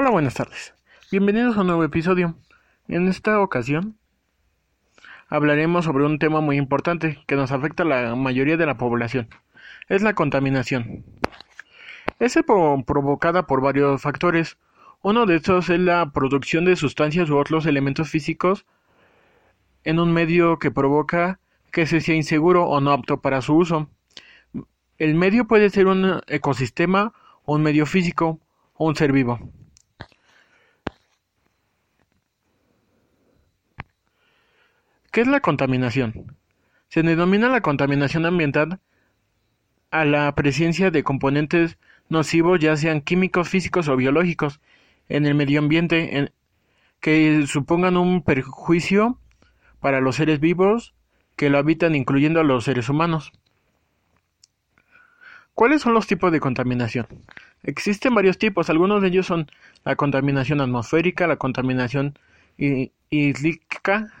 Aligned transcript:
Hola, 0.00 0.10
buenas 0.10 0.34
tardes. 0.34 0.74
Bienvenidos 1.10 1.56
a 1.56 1.62
un 1.62 1.66
nuevo 1.66 1.82
episodio. 1.82 2.36
En 2.86 3.08
esta 3.08 3.40
ocasión 3.40 3.96
hablaremos 5.28 5.86
sobre 5.86 6.04
un 6.04 6.20
tema 6.20 6.40
muy 6.40 6.56
importante 6.56 7.18
que 7.26 7.34
nos 7.34 7.50
afecta 7.50 7.82
a 7.82 7.86
la 7.86 8.14
mayoría 8.14 8.56
de 8.56 8.64
la 8.64 8.76
población. 8.76 9.28
Es 9.88 10.02
la 10.02 10.14
contaminación. 10.14 11.04
Es 12.20 12.38
provocada 12.86 13.48
por 13.48 13.60
varios 13.60 14.00
factores. 14.00 14.56
Uno 15.02 15.26
de 15.26 15.34
estos 15.34 15.68
es 15.68 15.80
la 15.80 16.12
producción 16.12 16.64
de 16.64 16.76
sustancias 16.76 17.28
u 17.28 17.36
otros 17.36 17.66
elementos 17.66 18.08
físicos 18.08 18.66
en 19.82 19.98
un 19.98 20.12
medio 20.12 20.60
que 20.60 20.70
provoca 20.70 21.40
que 21.72 21.86
se 21.86 22.00
sea 22.00 22.14
inseguro 22.14 22.66
o 22.68 22.80
no 22.80 22.92
apto 22.92 23.20
para 23.20 23.42
su 23.42 23.56
uso. 23.56 23.90
El 24.96 25.16
medio 25.16 25.48
puede 25.48 25.70
ser 25.70 25.88
un 25.88 26.20
ecosistema, 26.28 27.14
un 27.44 27.64
medio 27.64 27.84
físico 27.84 28.38
o 28.74 28.86
un 28.86 28.94
ser 28.94 29.10
vivo. 29.10 29.40
¿Qué 35.18 35.22
es 35.22 35.26
la 35.28 35.40
contaminación? 35.40 36.36
Se 36.90 37.02
denomina 37.02 37.48
la 37.48 37.60
contaminación 37.60 38.24
ambiental 38.24 38.78
a 39.90 40.04
la 40.04 40.32
presencia 40.36 40.92
de 40.92 41.02
componentes 41.02 41.76
nocivos, 42.08 42.60
ya 42.60 42.76
sean 42.76 43.00
químicos, 43.00 43.48
físicos 43.48 43.88
o 43.88 43.96
biológicos, 43.96 44.60
en 45.08 45.26
el 45.26 45.34
medio 45.34 45.58
ambiente 45.58 46.30
que 47.00 47.44
supongan 47.48 47.96
un 47.96 48.22
perjuicio 48.22 49.18
para 49.80 50.00
los 50.00 50.14
seres 50.14 50.38
vivos 50.38 50.94
que 51.34 51.50
lo 51.50 51.58
habitan, 51.58 51.96
incluyendo 51.96 52.38
a 52.38 52.44
los 52.44 52.62
seres 52.62 52.88
humanos. 52.88 53.32
¿Cuáles 55.52 55.82
son 55.82 55.94
los 55.94 56.06
tipos 56.06 56.30
de 56.30 56.38
contaminación? 56.38 57.08
Existen 57.64 58.14
varios 58.14 58.38
tipos, 58.38 58.70
algunos 58.70 59.02
de 59.02 59.08
ellos 59.08 59.26
son 59.26 59.50
la 59.84 59.96
contaminación 59.96 60.60
atmosférica, 60.60 61.26
la 61.26 61.38
contaminación 61.38 62.16
hídrica, 63.10 64.12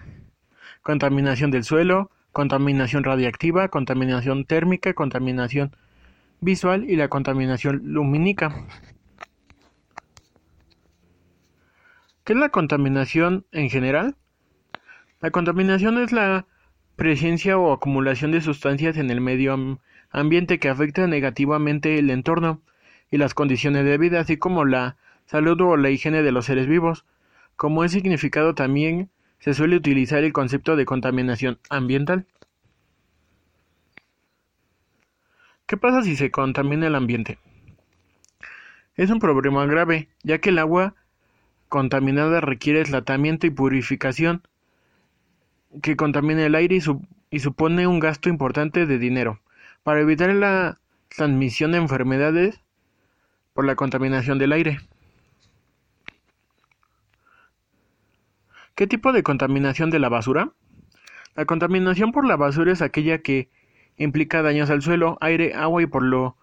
contaminación 0.82 1.50
del 1.50 1.64
suelo, 1.64 2.10
contaminación 2.32 3.04
radiactiva, 3.04 3.68
contaminación 3.68 4.44
térmica, 4.44 4.94
contaminación 4.94 5.72
visual 6.40 6.88
y 6.88 6.96
la 6.96 7.08
contaminación 7.08 7.80
lumínica. 7.84 8.66
¿Qué 12.24 12.34
es 12.34 12.38
la 12.38 12.50
contaminación 12.50 13.46
en 13.52 13.70
general? 13.70 14.16
La 15.20 15.30
contaminación 15.30 15.98
es 15.98 16.12
la 16.12 16.46
presencia 16.94 17.58
o 17.58 17.72
acumulación 17.72 18.32
de 18.32 18.40
sustancias 18.40 18.96
en 18.98 19.10
el 19.10 19.20
medio 19.20 19.78
ambiente 20.10 20.58
que 20.58 20.68
afecta 20.68 21.06
negativamente 21.06 21.98
el 21.98 22.10
entorno 22.10 22.60
y 23.10 23.16
las 23.16 23.34
condiciones 23.34 23.84
de 23.84 23.98
vida, 23.98 24.20
así 24.20 24.36
como 24.36 24.64
la 24.64 24.96
salud 25.26 25.60
o 25.60 25.76
la 25.76 25.90
higiene 25.90 26.22
de 26.22 26.32
los 26.32 26.46
seres 26.46 26.66
vivos. 26.66 27.04
Como 27.56 27.82
es 27.82 27.92
significado 27.92 28.54
también 28.54 29.10
se 29.38 29.54
suele 29.54 29.76
utilizar 29.76 30.24
el 30.24 30.32
concepto 30.32 30.76
de 30.76 30.84
contaminación 30.84 31.58
ambiental. 31.70 32.26
¿Qué 35.66 35.76
pasa 35.76 36.02
si 36.02 36.16
se 36.16 36.30
contamina 36.30 36.86
el 36.86 36.94
ambiente? 36.94 37.38
Es 38.96 39.10
un 39.10 39.20
problema 39.20 39.66
grave, 39.66 40.08
ya 40.22 40.38
que 40.38 40.48
el 40.48 40.58
agua 40.58 40.94
contaminada 41.68 42.40
requiere 42.40 42.82
tratamiento 42.84 43.46
y 43.46 43.50
purificación 43.50 44.42
que 45.82 45.96
contamina 45.96 46.46
el 46.46 46.54
aire 46.54 46.80
y, 47.30 47.40
supone 47.40 47.86
un 47.86 48.00
gasto 48.00 48.28
importante 48.28 48.86
de 48.86 48.98
dinero. 48.98 49.40
Para 49.82 50.00
evitar 50.00 50.34
la 50.34 50.78
transmisión 51.08 51.72
de 51.72 51.78
enfermedades 51.78 52.60
por 53.52 53.64
la 53.66 53.76
contaminación 53.76 54.38
del 54.38 54.52
aire. 54.52 54.80
¿Qué 58.78 58.86
tipo 58.86 59.12
de 59.12 59.24
contaminación 59.24 59.90
de 59.90 59.98
la 59.98 60.08
basura? 60.08 60.52
La 61.34 61.46
contaminación 61.46 62.12
por 62.12 62.24
la 62.24 62.36
basura 62.36 62.70
es 62.70 62.80
aquella 62.80 63.18
que 63.18 63.48
implica 63.96 64.40
daños 64.40 64.70
al 64.70 64.82
suelo, 64.82 65.18
aire, 65.20 65.52
agua 65.54 65.82
y 65.82 65.86
por 65.86 66.04
la 66.04 66.36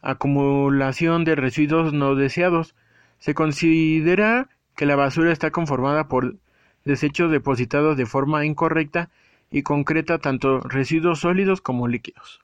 acumulación 0.00 1.24
de 1.24 1.34
residuos 1.34 1.92
no 1.92 2.14
deseados. 2.14 2.76
Se 3.18 3.34
considera 3.34 4.48
que 4.76 4.86
la 4.86 4.94
basura 4.94 5.32
está 5.32 5.50
conformada 5.50 6.06
por 6.06 6.36
desechos 6.84 7.32
depositados 7.32 7.96
de 7.96 8.06
forma 8.06 8.46
incorrecta 8.46 9.10
y 9.50 9.64
concreta 9.64 10.18
tanto 10.18 10.60
residuos 10.60 11.18
sólidos 11.18 11.60
como 11.60 11.88
líquidos. 11.88 12.40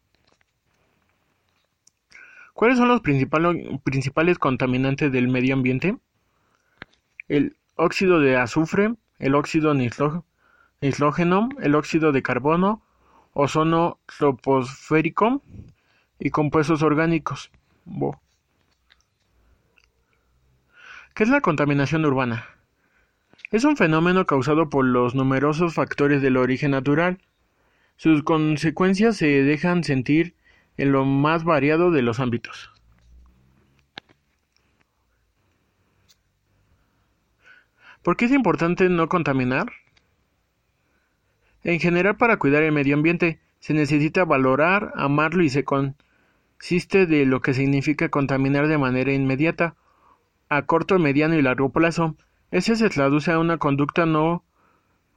¿Cuáles 2.53 2.79
son 2.79 2.89
los 2.89 3.01
principales 3.01 4.41
contaminantes 4.41 5.13
del 5.13 5.29
medio 5.29 5.55
ambiente? 5.55 5.97
El 7.29 7.55
óxido 7.77 8.19
de 8.19 8.37
azufre, 8.37 8.97
el 9.19 9.35
óxido 9.35 9.75
nitrógeno, 9.75 11.49
el 11.61 11.75
óxido 11.75 12.13
de 12.13 12.23
carbono, 12.23 12.83
ozono 13.33 13.99
troposférico 14.19 15.43
y 16.19 16.31
compuestos 16.31 16.83
orgánicos. 16.83 17.51
¿Qué 21.15 21.23
es 21.23 21.29
la 21.29 21.41
contaminación 21.41 22.05
urbana? 22.05 22.47
Es 23.51 23.65
un 23.65 23.77
fenómeno 23.77 24.27
causado 24.27 24.69
por 24.69 24.85
los 24.85 25.15
numerosos 25.15 25.75
factores 25.75 26.21
del 26.21 26.37
origen 26.37 26.73
natural. 26.73 27.19
Sus 27.97 28.23
consecuencias 28.23 29.17
se 29.17 29.27
dejan 29.45 29.85
sentir 29.85 30.35
en 30.77 30.93
lo 30.93 31.05
más 31.05 31.45
variado 31.45 31.91
de 31.91 32.03
los 32.03 32.21
ámbitos. 32.21 32.76
¿Por 38.07 38.17
qué 38.17 38.27
es 38.27 38.31
importante 38.31 38.89
no 38.89 39.09
contaminar? 39.09 39.67
En 41.65 41.81
general, 41.81 42.17
para 42.17 42.37
cuidar 42.37 42.63
el 42.63 42.71
medio 42.71 42.95
ambiente, 42.95 43.41
se 43.59 43.75
necesita 43.75 44.25
valorar, 44.25 44.93
amarlo 44.95 45.43
y 45.43 45.49
se 45.49 45.65
consiste 45.65 47.07
de 47.07 47.27
lo 47.27 47.43
que 47.43 47.53
significa 47.53 48.09
contaminar 48.09 48.69
de 48.69 48.79
manera 48.79 49.13
inmediata, 49.13 49.75
a 50.49 50.63
corto, 50.67 51.01
mediano 51.01 51.35
y 51.35 51.43
largo 51.43 51.71
plazo. 51.71 52.15
Ese 52.53 52.77
se 52.77 52.91
traduce 52.91 53.33
a 53.33 53.41
una 53.41 53.59
conducta 53.59 54.07
no 54.07 54.45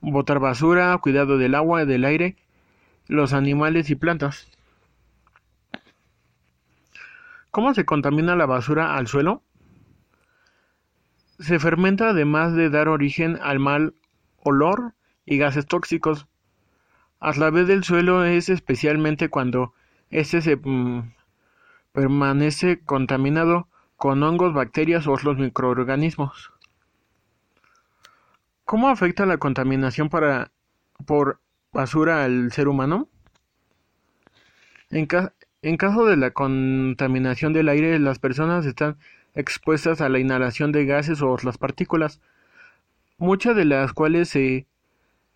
botar 0.01 0.39
basura, 0.39 0.97
cuidado 0.97 1.37
del 1.37 1.53
agua, 1.53 1.85
del 1.85 2.05
aire, 2.05 2.37
los 3.07 3.33
animales 3.33 3.91
y 3.91 3.95
plantas. 3.97 4.47
¿Cómo 7.51 7.75
se 7.75 7.85
contamina 7.85 8.35
la 8.35 8.47
basura 8.47 8.97
al 8.97 9.05
suelo? 9.05 9.43
Se 11.39 11.57
fermenta 11.59 12.09
además 12.09 12.53
de 12.53 12.69
dar 12.69 12.89
origen 12.89 13.39
al 13.41 13.59
mal 13.59 13.93
olor 14.43 14.93
y 15.25 15.37
gases 15.37 15.65
tóxicos. 15.65 16.27
A 17.19 17.33
través 17.33 17.67
del 17.67 17.83
suelo 17.83 18.25
es 18.25 18.49
especialmente 18.49 19.29
cuando 19.29 19.73
éste 20.09 20.41
se 20.41 20.57
mm, 20.57 21.13
permanece 21.91 22.79
contaminado 22.81 23.67
con 23.95 24.23
hongos, 24.23 24.53
bacterias 24.53 25.07
o 25.07 25.13
otros 25.13 25.37
microorganismos. 25.37 26.51
¿Cómo 28.65 28.89
afecta 28.89 29.25
la 29.25 29.37
contaminación 29.37 30.09
por 30.09 31.39
basura 31.73 32.23
al 32.23 32.51
ser 32.51 32.67
humano? 32.67 33.09
En 34.91 35.05
caso 35.77 36.05
de 36.05 36.17
la 36.17 36.31
contaminación 36.31 37.51
del 37.53 37.69
aire, 37.69 37.99
las 37.99 38.19
personas 38.19 38.65
están 38.65 38.97
expuestas 39.35 40.01
a 40.01 40.09
la 40.09 40.19
inhalación 40.19 40.71
de 40.71 40.85
gases 40.85 41.21
o 41.21 41.31
otras 41.31 41.57
partículas, 41.57 42.21
muchas 43.17 43.55
de 43.55 43.65
las 43.65 43.93
cuales 43.93 44.29
se 44.29 44.67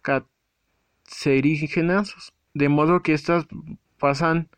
cancerígenas, 0.02 2.34
de 2.53 2.70
modo 2.70 3.02
que 3.02 3.14
éstas 3.14 3.46
pasan 4.00 4.50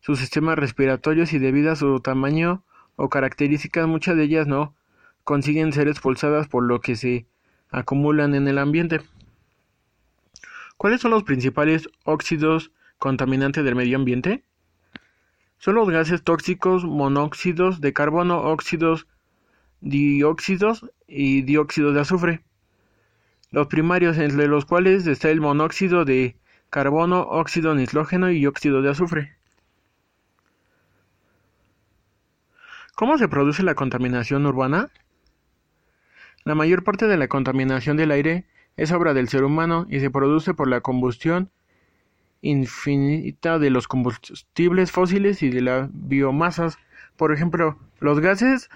sus 0.00 0.18
sistemas 0.18 0.58
respiratorios 0.58 1.32
y 1.32 1.38
debido 1.38 1.72
a 1.72 1.76
su 1.76 2.00
tamaño 2.00 2.62
o 2.96 3.08
características 3.08 3.86
muchas 3.86 4.16
de 4.16 4.24
ellas 4.24 4.46
no 4.46 4.74
consiguen 5.24 5.72
ser 5.72 5.88
expulsadas 5.88 6.48
por 6.48 6.64
lo 6.64 6.80
que 6.80 6.96
se 6.96 7.26
acumulan 7.70 8.34
en 8.34 8.48
el 8.48 8.58
ambiente. 8.58 9.00
¿Cuáles 10.76 11.00
son 11.00 11.10
los 11.10 11.24
principales 11.24 11.88
óxidos 12.04 12.70
contaminantes 12.98 13.64
del 13.64 13.74
medio 13.74 13.96
ambiente? 13.96 14.44
Son 15.58 15.74
los 15.74 15.90
gases 15.90 16.22
tóxicos, 16.22 16.84
monóxidos 16.84 17.80
de 17.80 17.92
carbono, 17.92 18.42
óxidos, 18.42 19.06
dióxidos 19.80 20.86
y 21.06 21.42
dióxido 21.42 21.92
de 21.92 22.00
azufre. 22.00 22.44
Los 23.50 23.66
primarios, 23.66 24.18
entre 24.18 24.46
los 24.46 24.64
cuales 24.64 25.06
está 25.06 25.30
el 25.30 25.40
monóxido 25.40 26.04
de 26.04 26.36
carbono, 26.70 27.22
óxido 27.22 27.74
nitrógeno 27.74 28.30
y 28.30 28.46
óxido 28.46 28.82
de 28.82 28.90
azufre. 28.90 29.36
¿Cómo 32.94 33.18
se 33.18 33.28
produce 33.28 33.62
la 33.62 33.74
contaminación 33.74 34.46
urbana? 34.46 34.90
La 36.44 36.54
mayor 36.54 36.84
parte 36.84 37.06
de 37.06 37.16
la 37.16 37.28
contaminación 37.28 37.96
del 37.96 38.10
aire 38.10 38.44
es 38.76 38.92
obra 38.92 39.12
del 39.12 39.28
ser 39.28 39.44
humano 39.44 39.86
y 39.88 40.00
se 40.00 40.10
produce 40.10 40.54
por 40.54 40.68
la 40.68 40.80
combustión 40.82 41.50
infinita 42.40 43.58
de 43.58 43.70
los 43.70 43.88
combustibles 43.88 44.92
fósiles 44.92 45.42
y 45.42 45.50
de 45.50 45.62
las 45.62 45.90
biomasas. 45.92 46.78
Por 47.16 47.32
ejemplo, 47.32 47.78
los 48.00 48.20
gases 48.20 48.70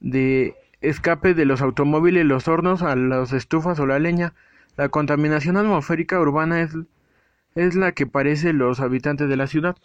de 0.00 0.56
escape 0.80 1.34
de 1.34 1.44
los 1.44 1.62
automóviles, 1.62 2.26
los 2.26 2.48
hornos, 2.48 2.82
a 2.82 2.96
las 2.96 3.32
estufas 3.32 3.78
o 3.78 3.86
la 3.86 3.98
leña. 3.98 4.34
La 4.76 4.88
contaminación 4.88 5.56
atmosférica 5.56 6.20
urbana 6.20 6.60
es, 6.60 6.76
es 7.54 7.74
la 7.74 7.92
que 7.92 8.06
padecen 8.06 8.58
los 8.58 8.80
habitantes 8.80 9.28
de 9.28 9.36
la 9.36 9.46
ciudad. 9.46 9.76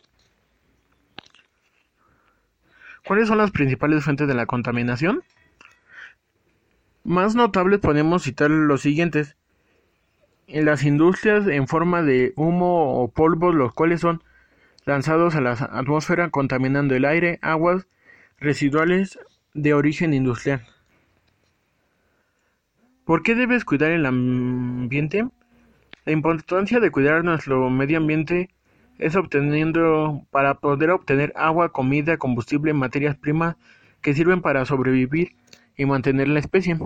¿Cuáles 3.05 3.29
son 3.29 3.37
las 3.37 3.51
principales 3.51 4.03
fuentes 4.03 4.27
de 4.27 4.33
la 4.33 4.45
contaminación? 4.45 5.23
Más 7.05 7.35
notables 7.35 7.79
podemos 7.79 8.23
citar 8.23 8.51
los 8.51 8.81
siguientes. 8.81 9.36
En 10.47 10.63
las 10.63 10.83
industrias 10.85 11.45
en 11.45 11.67
forma 11.67 12.01
de 12.03 12.31
humo 12.37 13.01
o 13.01 13.09
polvos, 13.09 13.53
los 13.53 13.73
cuales 13.73 13.99
son 13.99 14.23
lanzados 14.85 15.35
a 15.35 15.41
la 15.41 15.51
atmósfera 15.51 16.29
contaminando 16.29 16.95
el 16.95 17.03
aire, 17.03 17.37
aguas 17.41 17.85
residuales 18.39 19.19
de 19.53 19.73
origen 19.73 20.13
industrial. 20.13 20.65
¿Por 23.03 23.23
qué 23.23 23.35
debes 23.35 23.65
cuidar 23.65 23.91
el 23.91 24.05
ambiente? 24.05 25.27
La 26.05 26.13
importancia 26.13 26.79
de 26.79 26.91
cuidar 26.91 27.25
nuestro 27.25 27.69
medio 27.69 27.97
ambiente 27.97 28.49
es 28.99 29.17
obteniendo 29.17 30.25
para 30.31 30.55
poder 30.55 30.91
obtener 30.91 31.33
agua, 31.35 31.73
comida, 31.73 32.17
combustible, 32.17 32.73
materias 32.73 33.17
primas 33.17 33.57
que 34.01 34.13
sirven 34.13 34.41
para 34.41 34.63
sobrevivir 34.63 35.35
y 35.75 35.85
mantener 35.85 36.29
la 36.29 36.39
especie. 36.39 36.77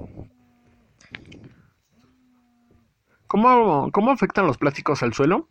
¿Cómo, 3.31 3.93
cómo 3.93 4.11
afectan 4.11 4.45
los 4.45 4.57
plásticos 4.57 5.03
al 5.03 5.13
suelo? 5.13 5.47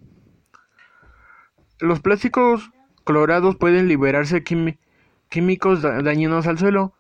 Los 1.79 2.01
plásticos 2.01 2.71
clorados 3.05 3.57
pueden 3.57 3.89
liberarse 3.89 4.45
químicos 4.45 5.81
dañinos 5.81 6.47
al 6.47 6.59
suelo, 6.59 6.93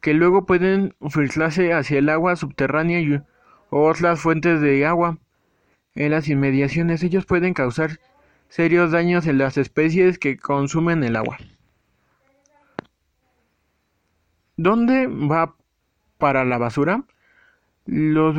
que 0.00 0.14
luego 0.14 0.46
pueden 0.46 0.94
filtrarse 1.10 1.74
hacia 1.74 1.98
el 1.98 2.08
agua 2.08 2.36
subterránea 2.36 3.00
y, 3.00 3.20
otras 3.68 4.18
fuentes 4.18 4.62
de 4.62 4.86
agua. 4.86 5.18
En 5.94 6.12
las 6.12 6.26
inmediaciones 6.26 7.02
ellos 7.02 7.26
pueden 7.26 7.52
causar 7.52 8.00
serios 8.48 8.92
daños 8.92 9.26
en 9.26 9.36
las 9.36 9.58
especies 9.58 10.18
que 10.18 10.38
consumen 10.38 11.04
el 11.04 11.16
agua. 11.16 11.36
¿Dónde 14.56 15.06
va 15.06 15.54
para 16.16 16.46
la 16.46 16.56
basura? 16.56 17.04
Los 17.84 18.38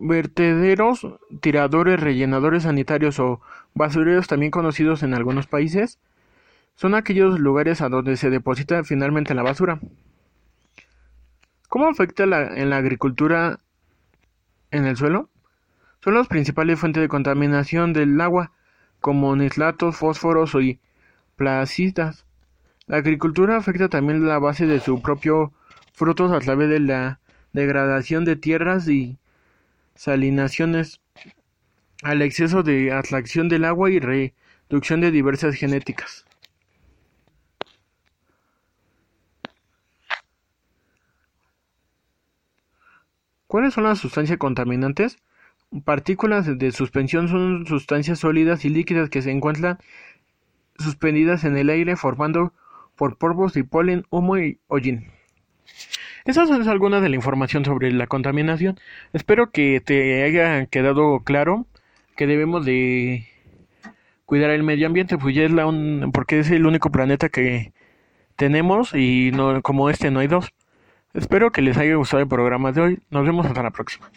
vertederos, 0.00 1.06
tiradores, 1.40 1.98
rellenadores 1.98 2.64
sanitarios 2.64 3.18
o 3.18 3.40
basureros 3.74 4.26
también 4.26 4.50
conocidos 4.50 5.02
en 5.02 5.14
algunos 5.14 5.46
países 5.46 5.98
son 6.74 6.94
aquellos 6.94 7.40
lugares 7.40 7.80
a 7.80 7.88
donde 7.88 8.16
se 8.16 8.30
deposita 8.30 8.84
finalmente 8.84 9.34
la 9.34 9.42
basura. 9.42 9.80
¿Cómo 11.68 11.88
afecta 11.88 12.24
en 12.24 12.70
la 12.70 12.76
agricultura 12.76 13.58
en 14.70 14.86
el 14.86 14.96
suelo? 14.96 15.28
Son 16.04 16.14
las 16.14 16.28
principales 16.28 16.78
fuentes 16.78 17.00
de 17.00 17.08
contaminación 17.08 17.92
del 17.92 18.20
agua 18.20 18.52
como 19.00 19.34
nitratos, 19.34 19.96
fósforos 19.96 20.54
y 20.54 20.78
placitas. 21.36 22.24
La 22.86 22.98
agricultura 22.98 23.56
afecta 23.56 23.88
también 23.88 24.26
la 24.26 24.38
base 24.38 24.66
de 24.66 24.80
su 24.80 25.02
propio 25.02 25.52
frutos 25.92 26.30
a 26.30 26.38
través 26.38 26.68
de 26.68 26.78
la 26.78 27.18
degradación 27.52 28.24
de 28.24 28.36
tierras 28.36 28.88
y 28.88 29.18
salinaciones, 29.98 31.00
al 32.04 32.22
exceso 32.22 32.62
de 32.62 32.92
atracción 32.92 33.48
del 33.48 33.64
agua 33.64 33.90
y 33.90 33.98
reducción 33.98 35.00
de 35.00 35.10
diversas 35.10 35.56
genéticas. 35.56 36.24
¿Cuáles 43.48 43.74
son 43.74 43.84
las 43.84 43.98
sustancias 43.98 44.38
contaminantes? 44.38 45.18
Partículas 45.84 46.46
de 46.46 46.70
suspensión 46.70 47.28
son 47.28 47.66
sustancias 47.66 48.20
sólidas 48.20 48.64
y 48.64 48.68
líquidas 48.68 49.10
que 49.10 49.20
se 49.20 49.32
encuentran 49.32 49.78
suspendidas 50.78 51.42
en 51.42 51.56
el 51.56 51.70
aire 51.70 51.96
formando 51.96 52.52
por 52.94 53.18
polvos 53.18 53.56
y 53.56 53.64
polen, 53.64 54.06
humo 54.10 54.38
y 54.38 54.60
hollín. 54.68 55.10
Esa 56.28 56.42
es 56.42 56.68
alguna 56.68 57.00
de 57.00 57.08
la 57.08 57.16
información 57.16 57.64
sobre 57.64 57.90
la 57.90 58.06
contaminación. 58.06 58.78
Espero 59.14 59.50
que 59.50 59.80
te 59.80 60.24
haya 60.24 60.66
quedado 60.66 61.20
claro 61.20 61.64
que 62.16 62.26
debemos 62.26 62.66
de 62.66 63.26
cuidar 64.26 64.50
el 64.50 64.62
medio 64.62 64.86
ambiente, 64.86 65.16
pues 65.16 65.34
ya 65.34 65.44
es 65.44 65.50
la 65.50 65.64
porque 66.12 66.40
es 66.40 66.50
el 66.50 66.66
único 66.66 66.90
planeta 66.90 67.30
que 67.30 67.72
tenemos 68.36 68.94
y 68.94 69.30
no 69.32 69.62
como 69.62 69.88
este 69.88 70.10
no 70.10 70.20
hay 70.20 70.26
dos. 70.26 70.52
Espero 71.14 71.50
que 71.50 71.62
les 71.62 71.78
haya 71.78 71.94
gustado 71.94 72.22
el 72.22 72.28
programa 72.28 72.72
de 72.72 72.80
hoy. 72.82 72.98
Nos 73.08 73.24
vemos 73.24 73.46
hasta 73.46 73.62
la 73.62 73.70
próxima. 73.70 74.10